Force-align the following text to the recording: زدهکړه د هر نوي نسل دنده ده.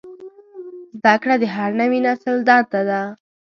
زدهکړه 0.99 1.35
د 1.41 1.43
هر 1.55 1.69
نوي 1.81 1.99
نسل 2.07 2.35
دنده 2.47 2.81
ده. 2.89 3.01